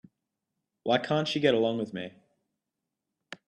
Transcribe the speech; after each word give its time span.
Why 0.81 0.97
can't 0.97 1.27
she 1.27 1.39
get 1.39 1.53
along 1.53 1.77
with 1.77 1.93
me? 1.93 2.11